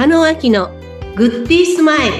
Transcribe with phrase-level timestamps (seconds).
[0.00, 0.70] 中野明の
[1.14, 2.14] グッディースマイル。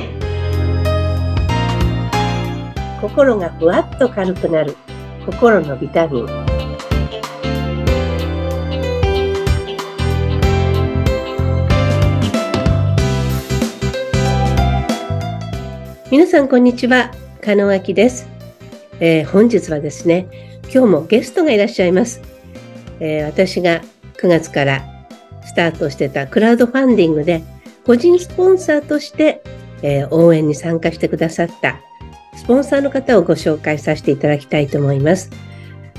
[3.01, 4.77] 心がふわっと軽くなる。
[5.25, 6.27] 心のビタミン。
[16.11, 17.11] 皆さんこんにちは。
[17.41, 18.29] 加野明です、
[19.01, 20.29] えー、本日はですね
[20.65, 22.21] 今日もゲストがいらっしゃいます、
[23.01, 23.81] えー、私が
[24.19, 24.85] 9月から
[25.47, 27.43] スタートしてたクラウドファンディングで
[27.91, 29.43] 個人スポンサーとして、
[29.83, 31.81] えー、応援に参加してくださった
[32.37, 35.29] スポンサーの方をご紹介させていただきたいと思います。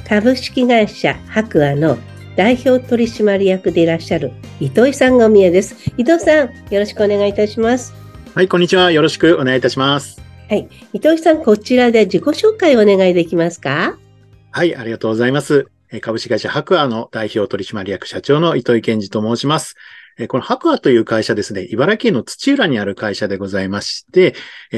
[0.08, 1.98] 株式会社白亜の
[2.38, 4.32] 代表取締役でいらっしゃる
[4.62, 5.92] 糸井さんがお見えです。
[5.98, 7.94] 伊藤さん、よろしくお願いいたします。
[8.36, 8.90] はい、こんにちは。
[8.92, 10.22] よろしくお願いいたします。
[10.48, 10.70] はい。
[10.94, 13.98] 伊藤さん、こちらで自己紹介をお願いできますか？
[14.52, 15.68] はい、ありがとうございます。
[16.00, 19.76] 株式会社白亜の代表取締役社長の糸井健二と申します。
[20.28, 24.36] この白亜という会社ですね、茨城県の土浦にある会社でございまして、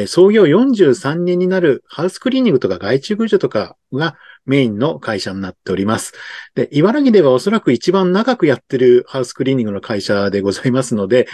[0.08, 6.14] 創業43年になるハウスクリーニングとか外注駆除とかがメインの会社になっております。
[6.56, 11.28] で、茨城ではおそらく一番長くやってるハウスクリーニングの会社でございますので、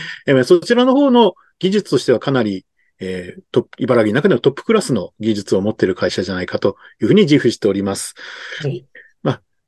[0.46, 2.66] そちらの方の技術としてはかなり
[3.00, 8.14] えー、ト茨城の中でのトップクラスの技術を持っている会社じゃないかというふうに自負しております。
[8.62, 8.86] はい、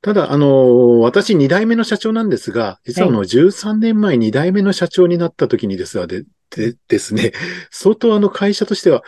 [0.01, 7.33] ただ、あの、私2代目の社長なんですが、実はあの、13年前2代目の社長になった時にですが、で、でですね、
[7.69, 9.03] 相当あの会社としては、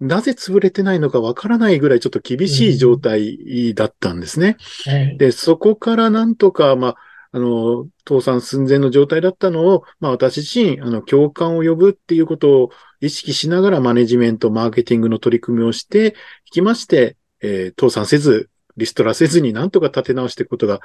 [0.00, 4.56] なぜ潰れてないのかわからないぐらいちょっと厳しい状態だったんですね。
[4.86, 4.92] うん。
[4.92, 6.96] はい、で、そこからなんとか、まあ、
[7.34, 12.70] あの、倒産寸前の状態だったのを、まあ私自身、あの、共感を呼ぶっていうことを
[13.00, 16.14] 意識しながらマネジメント、マーケティングの取り組みをして
[16.46, 20.80] いきまして、えー、倒産せず、リストラせずになんとか立て直していくことが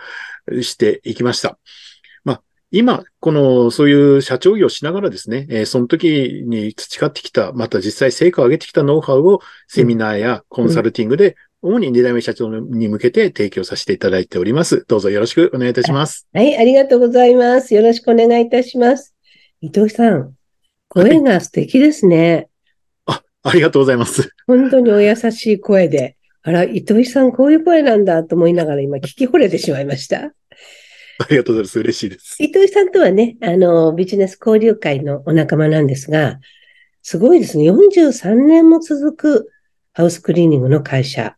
[0.61, 1.57] していきました。
[2.23, 14.85] まあ、今、この、そういう社長業をしながらですね、えー、その時に培ってきた、また実際成果を上げてきたノウハウをセミナーやコンサルティングで、主に二代目社長に向けて提供させていただいております。
[14.87, 16.27] どうぞよろしくお願いいたします。
[16.33, 17.73] はい、ありがとうございます。
[17.73, 19.15] よろしくお願いいたします。
[19.61, 20.33] 伊藤さん、
[20.87, 22.49] 声が素敵ですね。
[23.05, 24.29] はい、あ、ありがとうございます。
[24.45, 26.16] 本当にお優しい声で。
[26.47, 30.31] あら、糸井さん、こういう声なんだと思いながら今聞き惚れてしまいました。
[31.19, 31.79] ありがとうございます。
[31.81, 32.37] 嬉しいです。
[32.39, 36.39] 糸井さんとはね、あの、ビジネス交流会のお仲間なんですが、
[37.01, 37.69] すごいですね。
[37.69, 39.49] 43年も続く
[39.91, 41.35] ハウスクリーニングの会社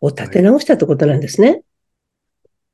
[0.00, 1.60] を立て直したってことなんですね。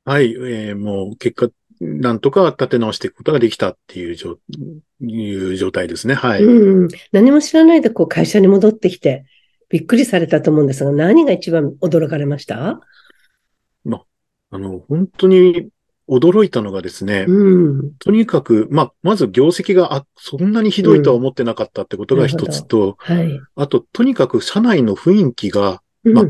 [0.04, 4.38] はい、はい、えー、もう結果、なんとか立て直していくことができたっていう状
[5.00, 6.14] いう状態ですね。
[6.14, 6.44] はい。
[6.44, 6.88] うん。
[7.10, 9.24] 何も知らないでこう会社に戻ってきて、
[9.70, 12.80] びっくりされたと思うんですが、何が一番驚かれました？
[13.84, 14.02] ま、
[14.50, 15.68] あの、本当に
[16.08, 26.24] 驚いたのがですね、うん、とにかく、まあ、まず業績があそんなにひどいとは思ってなかったってことが一つと、うんはい、あと、とにかく社内の雰囲気が、まあ、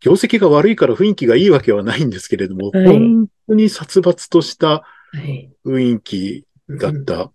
[0.00, 4.82] 業績が悪いから雰囲気がいいわけはないんですけれども、はい、本当に殺伐とした
[5.64, 7.30] 雰囲気だった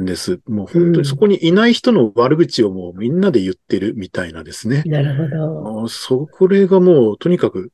[0.00, 0.40] んです。
[0.48, 4.82] もう本当にそこにいない人の悪口をもうみんなで言ってるみたいなですね。
[4.86, 5.88] なるほど。
[5.88, 7.70] そこれがもうとにかく、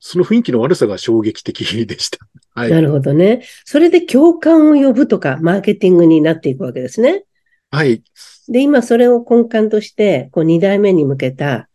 [0.00, 2.18] その雰囲気の悪さが衝撃的でした。
[2.60, 2.70] はい。
[2.70, 3.44] なるほどね。
[3.64, 7.24] それで共感を呼ぶとか、マーケティングになっていくわけですね。
[7.70, 8.02] はい。
[8.48, 11.68] で、今それを根幹として、こう2代目に向けた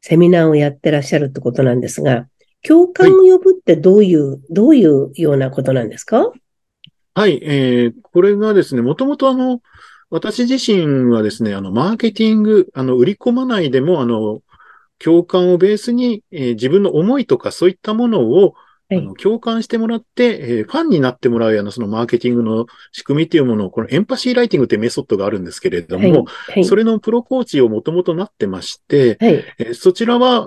[0.00, 2.28] セミナーをやってらっしゃるってことなんですが、
[2.62, 6.32] 共感を呼ぶってどういう、はい、どういうようなことなんですか？
[7.14, 9.60] はい、えー、これがですね、もともとあの、
[10.10, 14.42] 私自身はですね、あの、マーケティング、あの、売り込まないでも、あの、
[14.98, 18.54] 共感をベースに、えー、自分の思いとかそういったものを、
[18.90, 26.24] あの共感してもらって、えー、ファンになってもらうようなそのマーケティングの仕組みっていうものを、このエンパシーライティングっていうメソッドがあるんですけれども、はい。
[26.52, 30.46] はい、それのプロコーチをもともとなってまして、はい、えー、そちらは、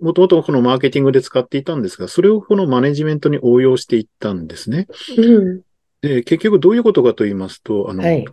[0.00, 4.86] もともとこのマーケティングで使っていたんですが、それをこのマネジメントに応用していったんですね。
[5.18, 5.60] うん
[6.04, 8.24] で、結局どういうことかと言いますと、あの、はい、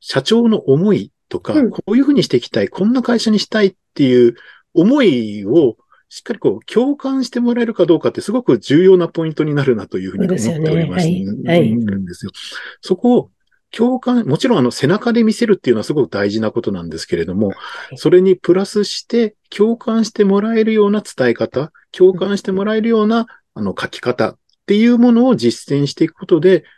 [0.00, 4.34] 社長の思いとか、うん、こういうふうにしていきたい、こんな会社にしたいっていう
[4.74, 5.76] 思いを
[6.10, 11.06] しっかりこう共感してもらえるかどうかってすごく重要なポイントになるなというふうに思っております。
[11.08, 11.70] ね、はい。
[11.70, 12.32] んですよ。
[12.80, 13.30] そこを
[13.70, 17.52] 共感、もちろんあの背中で見せるっていうのはすごく大事なことなんですけれども、
[17.96, 26.77] それにプラスして共感してもらえるような伝え方、共感してもらえるようなあの書き方っていうものを実践していくことで、あ、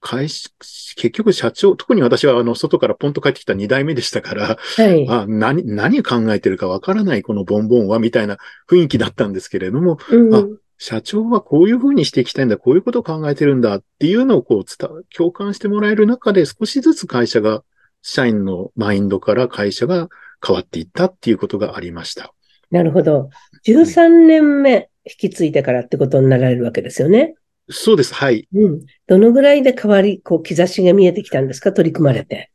[0.00, 0.48] 会社、
[0.96, 8.38] 結局社長、特に私はあの、外からポンと帰ってきた2代目でしたから、はい、あ何、何考えてるかわからないこのボンボンは、みたいな
[8.68, 10.44] 雰囲気だったんですけれども、うん、あ、
[10.78, 17.62] 社長はこういうふうにしていきたいんだ、こういうことを考えてるんだっていうのをこう伝、共感してもらえる中で少しずつ会社が、
[18.02, 20.08] 社員のマインドから会社が
[20.44, 22.32] 変わっていったっていうことがありました。
[22.70, 23.28] なるほど。
[23.66, 27.34] 13年目引き継いでからってことになられるわけですよね。
[27.70, 28.14] そうです。
[28.14, 28.48] はい。
[28.54, 28.80] うん。
[29.06, 31.72] どのぐらいで変わり、こう、兆しが見えてきたんですか？
[31.72, 32.50] 取り組まれて。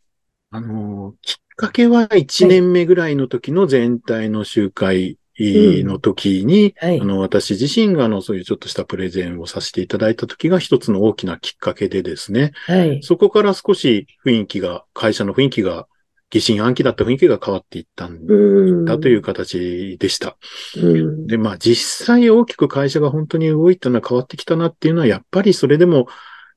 [0.52, 7.06] あの、きっかけは1年目ぐらいの時の全体の集会の時に、はいあ。
[7.06, 13.02] の、私自身があの、そういうちょっとしたプレゼンをさせていただいた時が一つの大きなきっかけでですね、はい。
[13.04, 15.88] そこから少し雰囲気が、会社の雰囲気が、
[16.32, 18.86] 疑心暗鬼だった雰囲気が変わっていったんうん。
[18.86, 20.38] だという形でした。
[20.76, 21.28] うん。
[21.28, 26.08] で、まあ実際大きく会社が本当に動いたのは変わってきたなっていうのは、やっぱりそれでも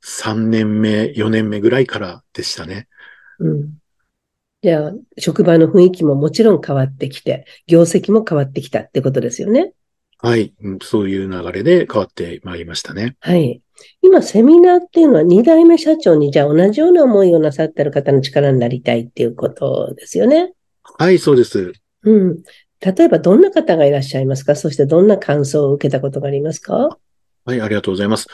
[0.00, 2.88] 3年目、4年目ぐらいからでしたね。
[3.38, 3.78] うん。
[4.62, 9.72] じゃあ、職場の雰囲気ももちろん変わってきて、業績も変わってきたってことですよね。
[10.18, 10.52] はい。
[10.60, 13.16] うんそういう流れで変わってまいりましたね。
[13.20, 13.62] はい。
[14.02, 20.52] 今、セミナーっていうのは2代目社長にじゃあ同じような思いをなさってる方の力になりたいっていうことですよね。
[20.82, 21.72] はい、そうです。
[22.04, 22.42] うん。
[22.80, 24.54] 例えばどんな方がいらっしゃいますか？
[24.54, 26.98] そしてどんな感想を受けたことがありますか？
[27.44, 28.28] はい、ありがとうございます。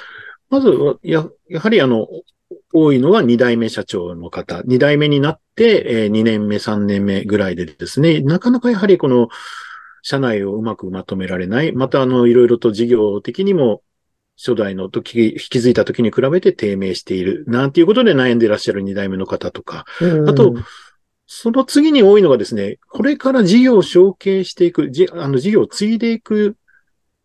[0.51, 2.07] まずは、や、やはりあの、
[2.73, 4.59] 多いのは2代目社長の方。
[4.61, 9.29] 2代目になって、えー2年目、3年目ぐらいでですね、なかなかやはりこの、
[10.03, 11.73] 社内をうまくまとめられない。
[11.73, 13.81] また、あの、いろいろと事業的にも、
[14.37, 17.45] 初代の時、引き継いだ時に比べて低迷している。
[17.47, 19.85] なんていうことで悩んでいらっしゃる2代目の方とか。
[20.01, 20.55] うんあと、
[21.27, 26.57] その次に多いのがですね、これから事業を承継していく、じあの事業を継いでいく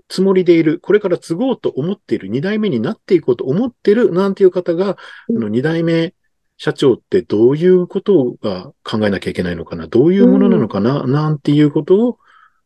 [0.08, 4.98] つもりでいる、これから継ごうと思っている、二代目になっていこうと思っているなんていう方が、
[5.30, 6.14] うんあの二代目
[6.58, 12.18] 社長ってどういうことが考えなきゃいけないのかな、どういうものなのかな、なんていうことを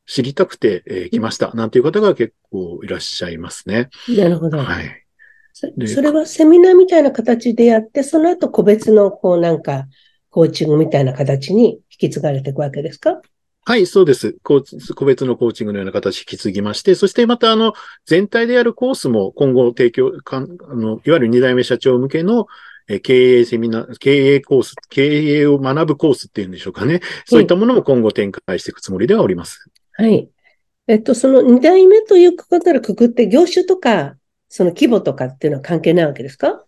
[0.05, 3.89] 知りたくて、えー来ました、なんていう方が結構いらっしゃいますね。
[4.09, 4.57] なるほど。
[4.57, 5.05] はい。
[5.53, 9.85] そでそれはセミナーみたいな形でやって、その後個別の、こうなんか、
[10.29, 13.21] コーチングみたいな形に引き継がれていくわけですか？
[13.65, 14.35] はい、そうです。
[14.41, 14.61] 個
[15.05, 17.73] 別のコーチングのような形引き継ぎまして、そしてまたあの、
[18.05, 22.47] 全体でやるコースも今後提供、かんあの、いわゆる二代目社長向けの
[22.89, 26.99] えー経営セミナー、経営コース、経営を学ぶコースっていうんでしょうかね。
[27.25, 29.69] そういったものも今後展開していくつもりではおります。
[29.93, 30.29] はい。
[30.87, 34.15] えっと、その2代目ということでくくって、業種とか、
[34.49, 36.63] その規模とかっていうのは関係ないわけですか？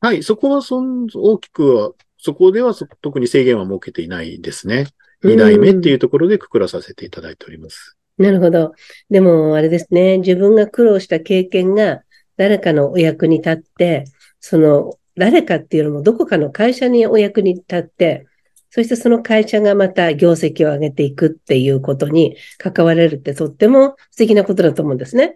[0.00, 4.86] はい、そこはそん大きくは、そこではそ特に制限は設けていないですね。
[5.22, 7.96] 二代目っていうところでくくらさせていただいております。
[8.18, 8.74] なるほど。
[9.08, 10.18] でも、あれですね。
[10.18, 12.02] 自分が苦労した経験が
[12.36, 14.04] 誰かのお役に立って、
[14.40, 18.26] その誰かっていうのもどこかの会社にお役に立って、
[18.70, 25.34] そしてその会社がまた業績を上げていくっていうことに関われるってとっても素敵なことだと思うんですね。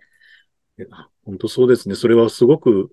[1.25, 1.95] 本当そうですね。
[1.95, 2.91] それはすごく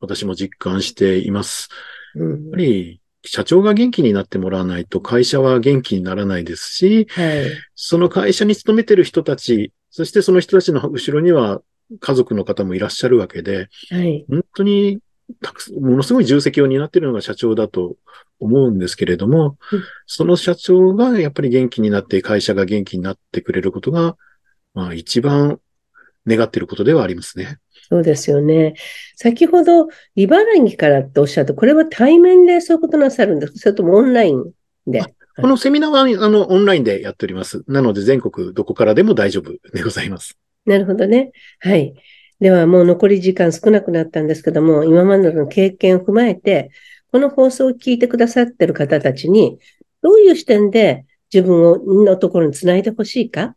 [0.00, 1.68] 私も実感しています。
[2.14, 7.46] うんやっぱり、社長が元気になってもらわないと会社は元気にならないですし、はい。
[7.74, 11.62] その会社に勤めてる人たち、そしてその人たちの後ろには
[12.00, 14.24] 家族の方もいらっしゃるわけで、はい。
[14.28, 14.98] 本当に
[15.40, 17.96] たくものすごい重責を担っているのが社長だと
[18.40, 24.16] 思うんですけれどもうん、その社長がやっぱり元気になって会社が元気になってくれることが、
[24.74, 25.60] まあ一番
[26.26, 27.58] 願っていることではありますね。
[27.88, 28.74] そうですよね。
[29.16, 33.58] 先ほど、茨城からっておっしゃって、これは対面でそういうことなさるんですか？
[33.58, 34.52] それともオンライン
[34.86, 35.02] で？
[35.36, 37.64] このセミナーはあのオンラインでやっております。
[37.66, 40.38] なので全国どこからでも大丈夫でございます。
[40.64, 41.32] なるほどね。
[41.58, 41.94] はい。
[42.42, 46.72] ではもう残り時間少なくなったんですけども、今までの経験を踏まえて、
[47.12, 49.60] この放送を聞いてくださってる方たちに、
[50.02, 53.54] どういう視点で自分をのところにつないでほしいか、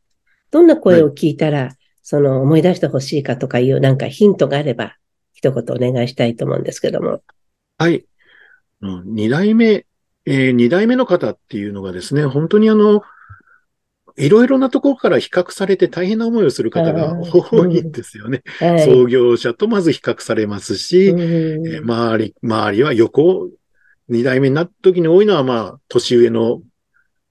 [0.51, 1.71] どんな声を聞いたら、
[2.03, 4.95] その思い出してほしいかとかいうなんかヒントがあれば、
[5.33, 7.23] 一言お願いしたいと思うんですけども。
[7.79, 8.05] はい。
[8.81, 9.87] 二代目、
[10.27, 13.01] えー二代目の方っていうのがですね、本当にあの、
[14.17, 18.43] いろいろなところから比較されて大変な思いをする方が多いんですよね。
[18.59, 18.85] はい。
[18.85, 21.19] 創業者とまず比較されますし、うん。
[21.19, 23.49] えー周り、周りは横、
[24.07, 26.61] 二代目になった時に多いのは、まあ、年上の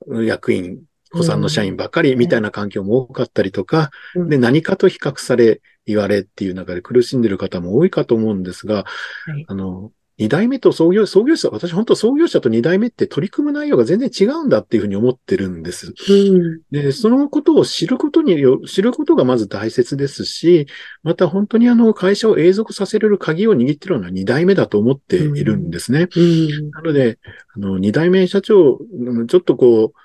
[0.06, 4.28] うん役員、子さんの社員ばかりみたいな環境も多かったりとか、うん。
[4.28, 8.84] で、何かと比較され、言われっていう中で苦しんでる方も多いかと思うんですが、
[9.26, 9.44] はい。
[9.48, 15.92] あの、二代目と創業、創業者、私本当創業者と二代目って取り組む内容が全然違うんだっていうふうに思ってるんです。
[16.08, 20.66] うんで、そのことを知ることによ、知ることがまず大切ですし、
[21.02, 26.06] また本当にあの会社を永続させれる鍵を握っているのは二代目だと思っているんですね。
[26.14, 27.18] うんなので、
[27.56, 30.03] あの、二代目社長、うんちょっとこう、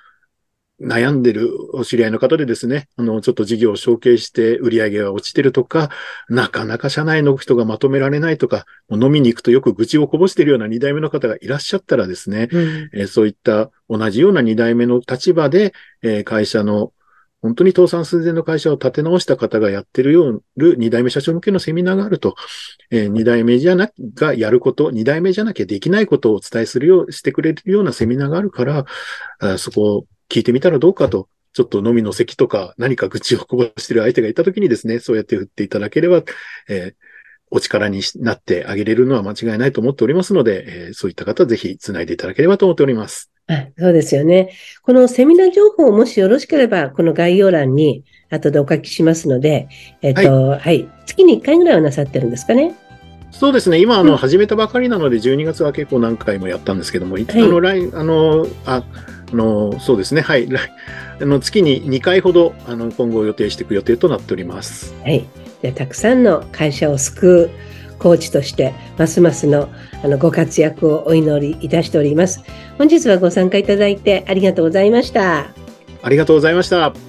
[0.81, 5.89] 悩んでるお知り合いの方でですね、あの、ちょっと事業を承継して売り上げが落ちてるとか、
[6.29, 16.93] なかなか社内の人がまとめられないとか、飲みに行くとよく愚痴をこぼしてるような2代目の方がいらっしゃったらですね、うん、えー、そういった同じような2代目の立場で、えー、会社の
[17.41, 22.35] 本当に倒産寸前の会社を立て直した方がやってるような2代目社長向けのセミナーがあると、
[22.91, 28.85] えー、2代目じゃな、がやること、2代目じゃなきゃできないことをお伝えするよう、してくれるようなセミナーがあるから、
[29.39, 36.23] あそこを聞いてみたらどうかと、ちょっと飲みの席とか何か愚痴をこぼしてる相手がいたときにですね、そうやって振っていただければ、
[36.69, 36.93] えー、
[37.51, 43.31] お力になってあげれるのは間違いないと思っておりますので、えー、そういった方はぜひ繋いでいただければと思っております。
[43.79, 44.51] そうですよね。
[44.83, 49.67] このセミナー情報もしよろしければ、この概要欄に後でお書きしますので、
[50.03, 50.89] えっ、ー、と、はい、はい。
[51.07, 52.75] 月に1回ぐらいはなさってるんですかね。
[53.31, 53.79] そうですね。
[53.79, 58.83] 今、あの、始めたばかりなので、12月は結構何回もやったんですけども、はい、あの、来、あの、あ、
[59.31, 60.21] あの、そうですね。
[60.21, 60.47] はい。
[61.21, 64.93] あの、月に2回ほど、あの、今後予定していく予定となっております。
[65.03, 65.25] はい。
[65.61, 67.49] でたくさんの会社を救う
[67.99, 69.67] コーチとして、ますますの
[70.03, 72.41] あのご活躍をお祈りいたしております。
[72.77, 75.51] 本日はご参加いただいてありがとうございました。
[76.01, 77.08] ありがとうございました。